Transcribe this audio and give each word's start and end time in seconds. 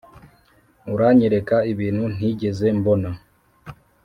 uranyereka 0.93 1.55
ibintu 1.71 2.03
ntigeze 2.15 2.67
mbona 2.79 3.09